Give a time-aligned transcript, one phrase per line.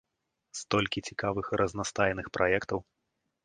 [0.59, 2.79] Столькі цікавых і разнастайных праектаў.